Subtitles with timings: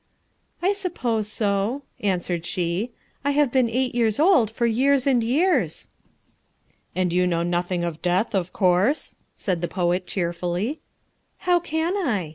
[0.63, 2.89] "I suppose so," answered she.
[3.23, 5.89] "I have been eight years old for years and years."
[6.95, 10.79] "And you know nothing of death, of course?" said the poet cheerfully.
[11.45, 12.29] "How can I?"